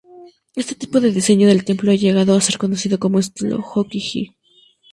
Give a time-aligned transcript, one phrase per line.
[0.61, 4.35] Este tipo de diseño del templo ha llegado a ser conocido como "estilo Hōki-ji".